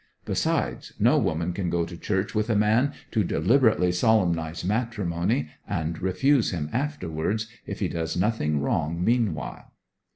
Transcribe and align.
Besides, 0.25 0.93
no 0.97 1.19
woman 1.19 1.53
can 1.53 1.69
go 1.69 1.85
to 1.85 1.95
church 1.95 2.33
with 2.33 2.49
a 2.49 2.55
man 2.55 2.93
to 3.11 3.23
deliberately 3.23 3.91
solemnize 3.91 4.65
matrimony, 4.65 5.49
and 5.67 6.01
refuse 6.01 6.49
him 6.49 6.71
afterwards, 6.73 7.45
if 7.67 7.81
he 7.81 7.87
does 7.87 8.17
nothing 8.17 8.59
wrong 8.61 9.03
meanwhile.' 9.03 9.71